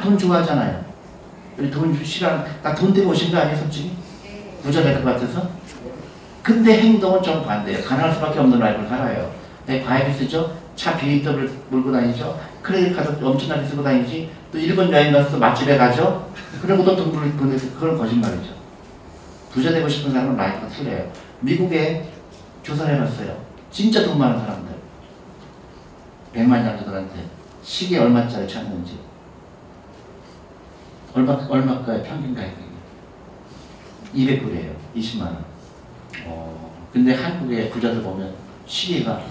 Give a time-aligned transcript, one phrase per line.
[0.00, 0.82] 다 돈 좋아하잖아요.
[1.58, 3.92] 우리 돈 시간 다돈 때문에 오신 거 아니에요, 솔직히?
[4.62, 5.46] 부자 될 것 같아서?
[6.42, 7.84] 근데 행동은 좀 반대예요.
[7.84, 9.30] 가난할 수밖에 없는 life를 살아요.
[9.66, 10.56] 내 과외비 쓰죠?
[10.74, 12.40] 차 BMW 몰고 다니죠?
[12.62, 14.30] credit card 엄청나게 쓰고 다니지?
[14.50, 16.32] 또 일본 여행 가서 맛집에 가죠?
[16.62, 18.54] 그리고 또돈 보내서 그건 거짓말이죠.
[19.52, 21.10] 부자 되고 싶은 사람은 life가 틀려요.
[21.40, 22.08] 미국에
[22.62, 23.36] 조사를 해봤어요.
[23.70, 24.70] 진짜 돈 많은 사람들.
[26.34, 27.26] 100만 장자들한테
[27.62, 29.09] 시계 얼마짜리 찾는지.
[31.14, 32.70] 얼마, 얼마가의 평균 가격이?
[34.14, 34.74] 200불이에요.
[34.96, 35.44] 20만 원.
[36.26, 38.34] 어, 근데 한국의 부자들 보면
[38.66, 39.22] 시계가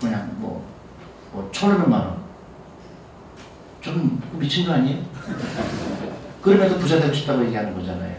[0.00, 0.64] 그냥 뭐,
[1.32, 2.22] 뭐 천원만 원.
[3.80, 5.02] 좀 미친 거 아니에요?
[6.40, 8.16] 그러면서 부자 되고 싶다고 얘기하는 거잖아요.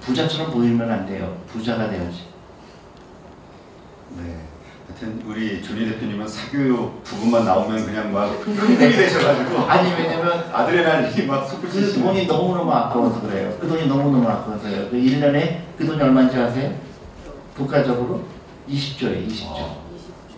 [0.00, 1.38] 부자처럼 보이면 안 돼요.
[1.46, 2.26] 부자가 돼야지.
[4.16, 4.51] 네.
[4.92, 11.44] 하여튼 우리 조니 대표님은 사교육 부분만 나오면 그냥 막 흥분이 되셔가지고 아니 왜냐면 아드레날린이 막
[11.44, 13.56] 그 솟구치시고 돈이 너무너무 아까워서 그래요.
[13.58, 14.90] 그 돈이 너무너무 아까워서요.
[14.90, 16.74] 그 1년에 그 돈이 얼마인지 아세요?
[17.56, 18.22] 국가적으로
[18.68, 19.26] 20조예요.
[19.28, 19.76] 20조.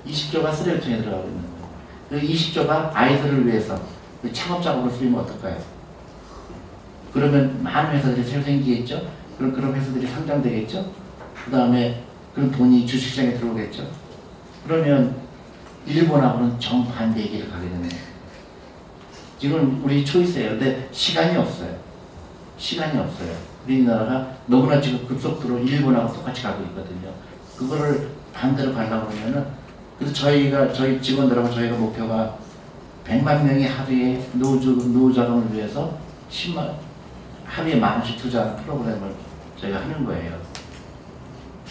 [0.07, 1.69] 20조가 쓰레기통에 들어가고 있는 거예요.
[2.11, 3.77] 그 20조가 아이들을 위해서
[4.23, 5.57] 그 창업작업으로 쓰이면 어떨까요?
[7.13, 9.03] 그러면 많은 회사들이 새로 생기겠죠?
[9.37, 10.85] 그럼 그런 회사들이 상장되겠죠?
[11.45, 12.03] 그 다음에
[12.35, 14.04] 그런 돈이 주식시장에 들어오겠죠?
[14.67, 15.15] 그러면
[15.87, 18.05] 일본하고는 정반대의 길을 가게 거예요.
[19.39, 20.51] 지금 우리 초이스예요.
[20.51, 21.77] 근데 시간이 없어요.
[22.57, 23.35] 시간이 없어요.
[23.67, 27.13] 우리나라가 너무나 지금 급속도로 일본하고 똑같이 가고 있거든요.
[27.57, 29.47] 그거를 반대로 가려고 그러면은
[29.99, 32.37] 그래서 저희가 저희 직원들하고 저희가 목표가
[33.07, 35.99] 100만 명이 하루에 노후 노후 자금을 위해서
[36.31, 36.75] 10만
[37.45, 39.15] 하루에 만 원씩 투자하는 프로그램을
[39.61, 40.39] 저희가 하는 거예요.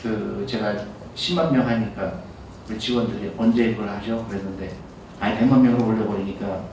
[0.02, 0.75] 그 제가
[1.16, 2.21] 10만 명 하니까
[2.69, 4.25] 우리 직원들이 언제 이걸 하죠?
[4.28, 4.75] 그랬는데
[5.19, 6.64] 아니 100만 명으로 올려버리니까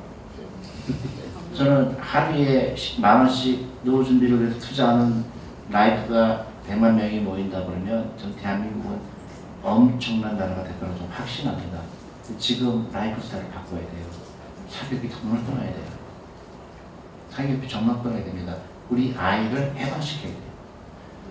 [1.55, 5.25] 저는 하루에 만 원씩 노후 준비를 위해서 투자하는
[5.71, 8.99] life가 100만 명이 모인다 그러면 전 대한민국은
[9.63, 11.81] 엄청난 나라가 될 거라고 좀 확신합니다.
[12.39, 14.07] 지금 라이프 스타일을 바꿔야 돼요.
[14.69, 15.85] 사교육이 정말 끊어야 돼요.
[17.31, 18.57] 사교육이 정말 끊어야 됩니다.
[18.89, 20.51] 우리 아이를 해방시켜야 돼요.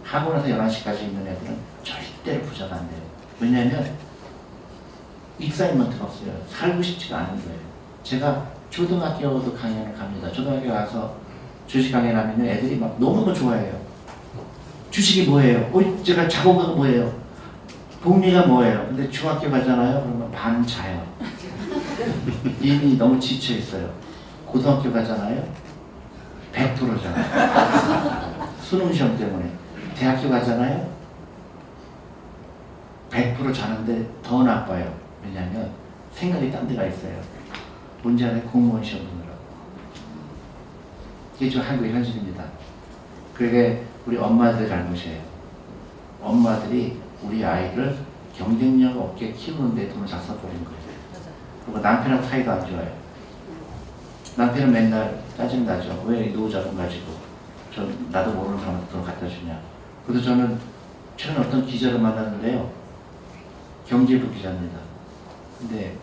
[0.03, 3.01] 학원에서 11시까지 있는 애들은 절대로 부자가 안 돼요.
[3.39, 3.95] 왜냐하면
[5.39, 6.31] excitement가 없어요.
[6.49, 7.59] 살고 싶지가 않은 거예요.
[8.03, 10.31] 제가 초등학교도 강연을 갑니다.
[10.31, 11.15] 초등학교 가서
[11.67, 13.79] 주식 강연을 하면 애들이 막 너무너무 좋아해요.
[14.91, 15.69] 주식이 뭐예요?
[15.71, 17.19] 어, 제가 자본가가 뭐예요?
[18.01, 18.87] 복리가 뭐예요?
[18.87, 20.01] 근데 중학교 가잖아요.
[20.01, 21.05] 그러면 반 자요.
[22.61, 23.89] 이미 너무 지쳐 있어요.
[24.45, 25.43] 고등학교 가잖아요.
[26.53, 28.49] 100%잖아요.
[28.61, 29.51] 수능 시험 때문에.
[29.95, 30.89] 대학교 가잖아요.
[33.09, 34.98] 100% 자는데 더 나빠요.
[35.23, 35.71] 왜냐하면
[36.11, 37.21] 생각이 딴 데가 있어요.
[38.01, 39.39] 문제 안에 공무원 시험 보느라고.
[41.35, 42.43] 이게 좀 한국의 현실입니다.
[43.33, 45.21] 그게 우리 엄마들의 잘못이에요.
[46.21, 47.97] 엄마들이 우리 아이를
[48.35, 50.79] 경쟁력 없게 키우는데 돈을 다 써버린 거예요.
[51.65, 52.91] 그리고 남편하고 사이도 안 좋아요.
[54.37, 56.03] 남편은 맨날 짜증나죠.
[56.07, 57.13] 왜 노후자금 가지고
[57.73, 59.59] 저 나도 모르는 사람한테 돈 갖다 주냐.
[60.05, 60.57] 그래서 저는
[61.17, 62.71] 최근 어떤 기자를 만났는데요.
[63.85, 64.77] 경제부 기자입니다.
[65.59, 65.97] 근데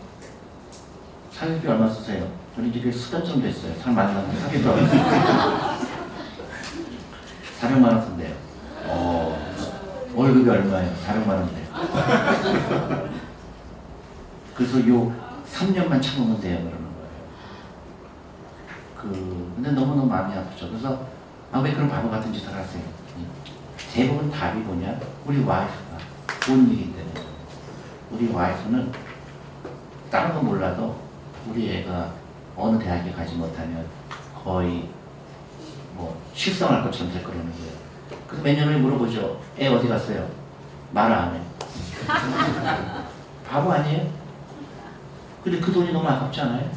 [1.31, 2.27] 사기비 얼마 쓰세요?
[2.55, 3.73] 저는 이게 수단 좀 됐어요.
[3.79, 4.87] 사람 만나면 사기비 얼마
[7.59, 8.35] 400만 원 쓴대요.
[8.85, 9.37] 어,
[10.13, 10.93] 월급이 얼마예요?
[11.05, 11.67] 400만 원인데.
[14.55, 15.13] 그래서 요
[15.51, 16.57] 3년만 참으면 돼요.
[16.57, 17.09] 그러는 거예요.
[18.95, 20.69] 그, 근데 너무너무 마음이 아프죠.
[20.69, 21.05] 그래서,
[21.51, 22.81] 아, 왜 그런 바보 같은 짓을 하세요?
[23.93, 24.99] 대부분 답이 뭐냐?
[25.25, 25.97] 우리 와이프가
[26.41, 27.27] 돈 일이 때문에.
[28.11, 28.91] 우리 와이프는
[30.09, 30.95] 다른 건 몰라도
[31.49, 32.11] 우리 애가
[32.55, 33.85] 어느 대학에 가지 못하면
[34.43, 34.89] 거의
[35.95, 37.71] 뭐 실성할 것처럼 될 거라는 거예요.
[38.27, 39.39] 그래서 몇 년을 물어보죠.
[39.59, 40.27] 애 어디 갔어요?
[40.91, 41.41] 말 안 해.
[43.47, 44.07] 바보 아니에요?
[45.43, 46.69] 근데 그 돈이 너무 아깝지 않아요?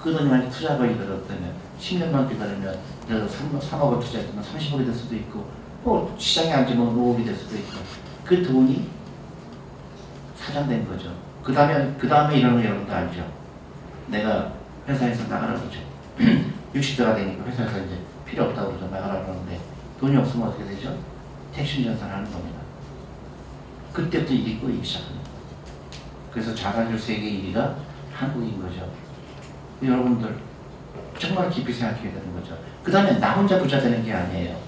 [0.00, 2.78] 그 돈이 만약 투자가 이르렀다면 10년만 기다리면
[3.08, 5.44] 예를 들어 3 억을 투자했으면 30억이 될 수도 있고
[5.82, 7.78] 뭐 시장에 앉으면 5억이 될 수도 있고
[8.24, 8.88] 그 돈이
[10.36, 11.10] 사장된 거죠.
[11.44, 13.22] 그 다음에 그 다음에 이러는 거 여러분도 알죠.
[14.08, 14.50] 내가
[14.88, 15.78] 회사에서 나가라 그러죠.
[16.74, 18.88] 60대가 되니까 회사에서 이제 필요 없다고 그러죠.
[18.88, 19.60] 나가라 그러는데
[20.00, 20.96] 돈이 없으면 어떻게 되죠?
[21.52, 22.58] 택시 운전 하는 겁니다.
[23.92, 25.30] 그때부터 일이 꼬이기 시작합니다.
[26.32, 27.74] 그래서 자살률 세계 1위가
[28.12, 28.90] 한국인 거죠.
[29.82, 30.36] 여러분들
[31.18, 32.58] 정말 깊이 생각해야 되는 거죠.
[32.82, 34.58] 그 다음에 나 혼자 부자 되는 게 아니에요.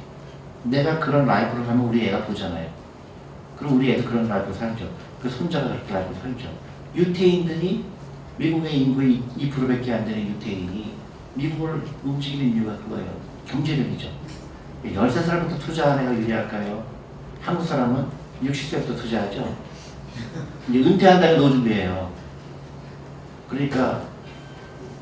[0.64, 2.68] 내가 그런 life를 하면 우리 애가 보잖아요.
[3.56, 4.88] 그럼 우리 애도 그런 life 살죠.
[5.22, 6.48] 그 손자가 그렇게 life 살죠.
[6.94, 7.84] 유태인들이
[8.38, 10.94] 미국의 인구의 2%밖에 안 되는 유태인이
[11.34, 13.10] 미국을 움직이는 이유가 그거예요.
[13.46, 14.08] 경제력이죠.
[14.84, 16.84] 13살부터 투자한 애가 유리할까요?
[17.40, 18.06] 한국 사람은
[18.42, 19.56] 60세부터 투자하죠.
[20.68, 22.10] 이제 은퇴한다는 노후 준비해요.
[23.48, 24.02] 그러니까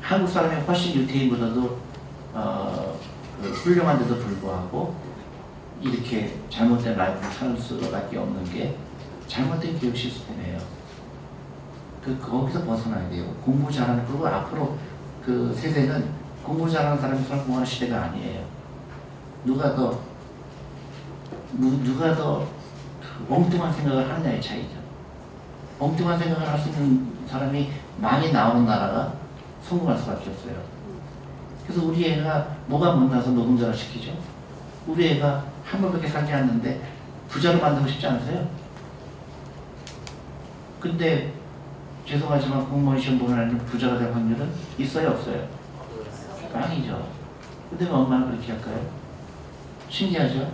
[0.01, 1.79] 한국 사람이 훨씬 유태인보다도
[2.33, 2.99] 어,
[3.41, 4.95] 그 훌륭한데도 불구하고
[5.81, 8.75] 이렇게 잘못된 life를 살 수밖에 없는 게
[9.27, 10.57] 잘못된 교육 시스템이에요.
[12.03, 13.25] 그 거기서 벗어나야 돼요.
[13.43, 14.77] 공부 잘하는 그리고 앞으로
[15.23, 16.07] 그 세대는
[16.43, 18.45] 공부 잘하는 사람이 성공하는 시대가 아니에요.
[19.43, 19.99] 누가 더
[21.53, 22.47] 누, 누가 더
[23.29, 24.75] 엉뚱한 생각을 하느냐의 차이죠.
[25.79, 27.69] 엉뚱한 생각을 할 수 있는 사람이
[27.99, 29.13] 많이 나오는 나라가
[29.63, 30.53] 성공할 수밖에 없어요.
[31.65, 34.11] 그래서 우리 애가 뭐가 못나서 노동자를 시키죠.
[34.85, 36.81] 우리 애가 한 번밖에 살지 않는데
[37.27, 38.47] 부자로 만들고 싶지 않으세요?
[40.79, 41.33] 근데
[42.05, 44.47] 죄송하지만 공무원 시험 보는 아이는 부자가 될 확률은
[44.77, 45.47] 있어요 없어요?
[46.53, 47.09] 빵이죠.
[47.69, 48.79] 근데 왜 엄마는 그렇게 할까요?
[49.89, 50.51] 신기하죠?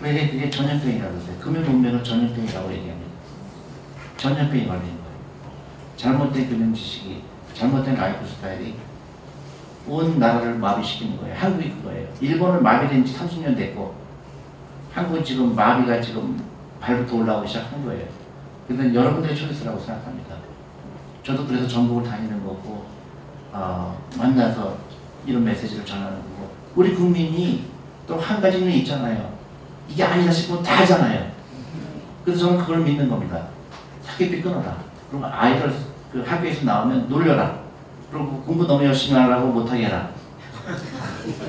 [0.00, 1.36] 왜 그게 전염병이라고 그러세요?
[1.38, 3.10] 금융 문명은 전염병이라고 얘기합니다.
[4.16, 5.00] 전염병이 걸린 거예요.
[5.96, 7.22] 잘못된 금융 지식이,
[7.54, 8.74] 잘못된 라이프 스타일이
[9.86, 11.34] 온 나라를 마비시키는 거예요.
[11.36, 12.08] 한국이 그거예요.
[12.20, 13.94] 일본은 마비된 지 30년 됐고,
[14.92, 16.40] 한국은 지금 마비가 지금
[16.80, 18.04] 발부터 올라오기 시작한 거예요.
[18.68, 20.36] 근데 여러분들의 초이스라고 생각합니다.
[21.22, 22.84] 저도 그래서 전국을 다니는 거고,
[23.52, 24.76] 어, 만나서
[25.26, 27.64] 이런 메시지를 전하는 거고, 우리 국민이
[28.06, 29.30] 또 한 가지는 있잖아요.
[29.88, 31.30] 이게 아니다 싶으면 다 하잖아요.
[32.24, 33.46] 그래서 저는 그걸 믿는 겁니다.
[34.02, 34.76] 사기비 끊어라.
[35.10, 35.72] 그리고 아이들
[36.12, 37.60] 그 학교에서 나오면 놀려라.
[38.10, 40.10] 그리고 공부 너무 열심히 하라고 못하게 해라.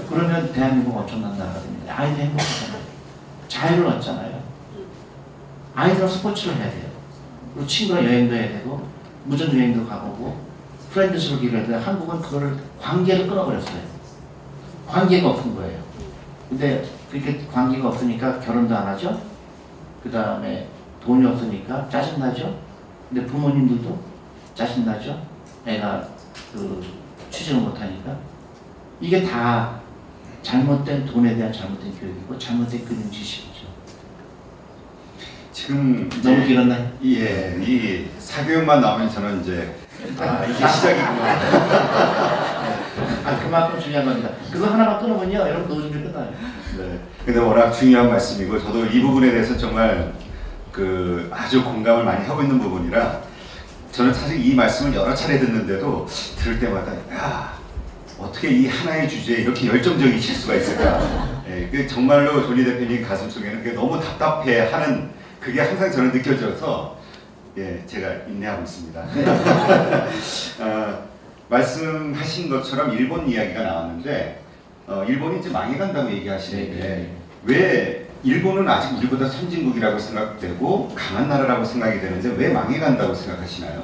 [0.09, 1.95] 그러면 대한민국 엄청난 나라가 됩니다.
[1.97, 2.81] 아이들 행복하잖아요.
[3.47, 4.41] 자유를 얻잖아요.
[5.75, 6.91] 아이들은 스포츠를 해야 돼요.
[7.53, 8.87] 그리고 친구랑 여행도 해야 되고
[9.25, 10.37] 무전 여행도 가보고
[10.91, 11.79] 프렌드십을 기르야 돼요.
[11.79, 13.81] 한국은 그거를 관계를 끊어버렸어요.
[14.87, 15.79] 관계가 없은 거예요.
[16.49, 19.21] 근데 그렇게 관계가 없으니까 결혼도 안 하죠.
[20.03, 20.67] 그 다음에
[21.03, 22.59] 돈이 없으니까 짜증나죠.
[23.09, 23.97] 근데 부모님들도
[24.53, 25.21] 짜증나죠.
[25.65, 26.07] 애가
[26.53, 26.83] 그
[27.29, 28.17] 취직을 못하니까.
[28.99, 29.79] 이게 다
[30.43, 33.67] 잘못된 돈에 대한 잘못된 교육이고 잘못된 금융 지식이죠.
[35.51, 36.91] 지금 너무 이제 길었나요?
[37.03, 39.75] 예, 이 사교육만 나오면 저는 이제
[40.19, 41.25] 아 이게 시작이구나.
[43.23, 44.29] 아 그만큼 중요한 겁니다.
[44.51, 46.31] 그거 하나만 끊으면요, 여러분 노준비 끝나요.
[46.77, 46.99] 네.
[47.25, 50.13] 근데 워낙 중요한 말씀이고 저도 이 부분에 대해서 정말
[50.71, 53.21] 그 아주 공감을 많이 하고 있는 부분이라
[53.91, 56.07] 저는 사실 이 말씀을 여러 차례 듣는데도
[56.37, 57.59] 들을 때마다 야
[58.17, 61.41] 어떻게 이 하나의 주제에 이렇게 열정적이실 수가 있을까?
[61.49, 65.09] 예, 그 정말로 조니 대표님 가슴 속에는 너무 답답해하는
[65.39, 66.97] 그게 항상 저는 느껴져서
[67.57, 69.01] 예 제가 인내하고 있습니다.
[70.61, 71.07] 어,
[71.49, 74.41] 말씀하신 것처럼 일본 이야기가 나왔는데
[74.87, 77.09] 어, 일본이 이제 망해간다고 얘기하시는데 네.
[77.43, 83.83] 왜 일본은 아직 우리보다 선진국이라고 생각되고 강한 나라라고 생각이 되는데 왜 망해간다고 생각하시나요?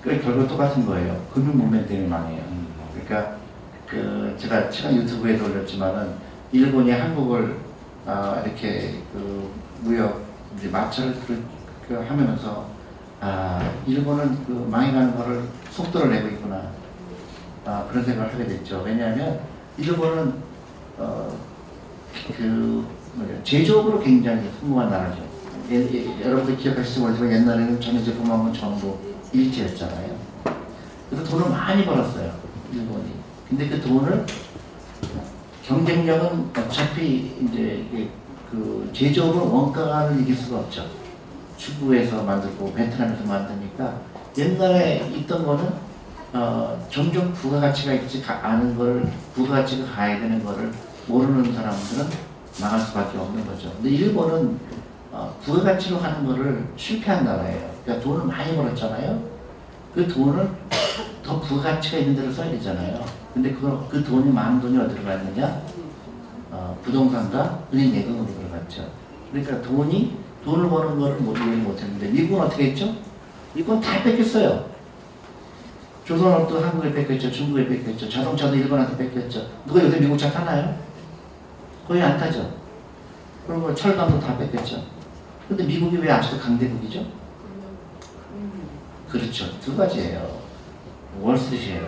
[0.00, 1.26] 그 결국 똑같은 거예요.
[1.32, 2.42] 금융 문명 때문에 망해요.
[2.94, 3.36] 그러니까
[3.88, 6.14] 그 제가 최근 유튜브에도 올렸지만은
[6.52, 7.56] 일본이 한국을
[8.06, 9.50] 아, 이렇게 그
[9.80, 10.22] 무역
[10.56, 11.44] 이제 마찰을 그,
[11.88, 12.66] 그 하면서
[13.20, 16.70] 아 일본은 그 망해가는 거를 속도를 내고 있구나
[17.64, 18.82] 아, 그런 생각을 하게 됐죠.
[18.84, 19.40] 왜냐하면
[19.78, 20.34] 일본은
[20.98, 22.86] 어그
[23.44, 25.22] 제조업으로 굉장히 성공한 나라죠.
[25.70, 28.96] 예, 예, 여러분들 기억하실지 모르지만 옛날에는 전해 제품하면 전부
[29.32, 30.16] 일제였잖아요.
[31.10, 32.32] 그래서 돈을 많이 벌었어요.
[32.72, 33.04] 일본이.
[33.48, 34.24] 근데 그 돈을
[35.64, 37.86] 경쟁력은 어차피 이제
[38.50, 40.84] 그 제조업은 원가를 이길 수가 없죠.
[41.56, 43.94] 중국에서 만들고 베트남에서 만드니까
[44.36, 45.92] 옛날에 있던 거는
[46.34, 50.72] 어, 점점 부가가치가 있지 가- 아는 걸 부가가치가 가야 되는 거를
[51.06, 52.06] 모르는 사람들은
[52.60, 53.72] 망할 수밖에 없는 거죠.
[53.74, 54.58] 근데 일본은
[55.10, 57.70] 어, 부가가치로 하는 거를 실패한 나라예요.
[57.84, 59.22] 그러니까 돈을 많이 벌었잖아요.
[59.94, 60.48] 그 돈을
[61.22, 63.04] 더 부가가치가 있는 데로 써야 되잖아요.
[63.34, 65.62] 근데 그, 그 돈이 많은 돈이 어디로 갔느냐?
[66.50, 68.88] 어, 부동산과 은행 예금으로 들어갔죠.
[69.30, 72.94] 그러니까 돈이 돈을 버는 거를 못 이해를 못했는데 미국은 어떻게 했죠?
[73.54, 74.72] 미국은 다 뺏겼어요.
[76.04, 77.30] 조선업도 한국에 뺏겼죠.
[77.30, 78.08] 중국에 뺏겼죠.
[78.08, 79.46] 자동차도 일본한테 뺏겼죠.
[79.66, 80.76] 누가 요새 미국 차 타나요?
[81.92, 82.50] 거의 안 타죠.
[83.46, 84.82] 그리고 철강도 다 뺏겼죠.
[85.46, 87.04] 근데 미국이 왜 아직도 강대국이죠?
[89.10, 89.60] 그렇죠.
[89.60, 90.40] 두 가지예요.
[91.20, 91.86] 월스트리트예요.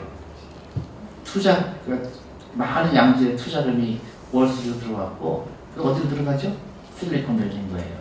[1.25, 2.11] 투자, 그러니까
[2.52, 3.99] 많은 양질의 투자금이
[4.30, 6.54] 월스트리트로 들어왔고, 그 어디로 들어가죠?
[6.99, 7.96] 실리콘밸리인 거예요.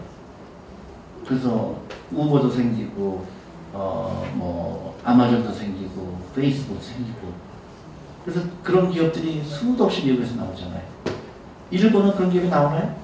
[1.26, 1.80] 그래서
[2.12, 3.26] 우버도 생기고,
[3.72, 7.32] 어, 뭐, 아마존도 생기고, 페이스북도 생기고,
[8.26, 10.93] 그래서 그런 기업들이 수도 없이 미국에서 나오잖아요.
[11.74, 12.96] 일본은 그런 기업이 나오나요?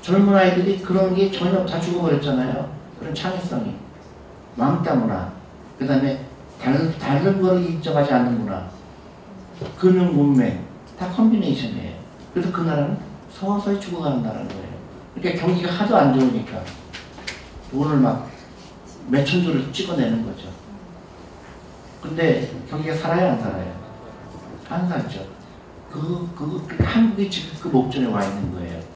[0.00, 2.72] 젊은 아이들이 그런 게 전혀 다 죽어버렸잖아요.
[2.98, 3.74] 그런 창의성이.
[4.56, 5.30] 왕따 문화,
[5.78, 6.24] 그 다음에
[6.60, 8.66] 다른, 다른 거를 인정하지 않는 문화,
[9.78, 10.64] 금융 문맹,
[10.98, 11.94] 다 컨비네이션이에요.
[12.32, 12.96] 그래서 그 나라는
[13.30, 14.72] 서서히 죽어가는 나라인 거예요.
[15.14, 16.62] 그러니까 경기가 하도 안 좋으니까
[17.70, 18.30] 돈을 막
[19.08, 20.48] 몇천 조를 찍어내는 거죠.
[22.02, 23.72] 근데 경기가 살아요, 안 살아요?
[24.70, 25.31] 안 살죠.
[25.92, 28.91] 그, 그, 그 한국이 지금 그 목전에 와 있는 거예요.